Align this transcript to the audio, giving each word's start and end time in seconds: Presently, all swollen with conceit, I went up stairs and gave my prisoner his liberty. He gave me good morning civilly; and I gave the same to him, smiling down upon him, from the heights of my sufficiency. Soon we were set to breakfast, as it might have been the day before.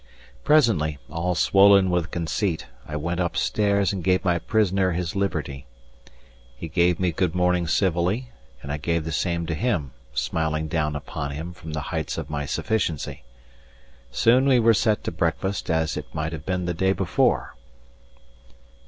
Presently, 0.43 0.97
all 1.11 1.35
swollen 1.35 1.91
with 1.91 2.09
conceit, 2.09 2.65
I 2.87 2.95
went 2.95 3.19
up 3.19 3.37
stairs 3.37 3.93
and 3.93 4.03
gave 4.03 4.25
my 4.25 4.39
prisoner 4.39 4.93
his 4.93 5.15
liberty. 5.15 5.67
He 6.57 6.67
gave 6.69 6.99
me 6.99 7.11
good 7.11 7.35
morning 7.35 7.67
civilly; 7.67 8.31
and 8.63 8.71
I 8.71 8.77
gave 8.77 9.05
the 9.05 9.11
same 9.11 9.45
to 9.45 9.53
him, 9.53 9.91
smiling 10.11 10.67
down 10.67 10.95
upon 10.95 11.29
him, 11.29 11.53
from 11.53 11.73
the 11.73 11.81
heights 11.93 12.17
of 12.17 12.31
my 12.31 12.47
sufficiency. 12.47 13.21
Soon 14.09 14.47
we 14.47 14.59
were 14.59 14.73
set 14.73 15.03
to 15.03 15.11
breakfast, 15.11 15.69
as 15.69 15.95
it 15.95 16.07
might 16.15 16.33
have 16.33 16.47
been 16.47 16.65
the 16.65 16.73
day 16.73 16.93
before. 16.93 17.53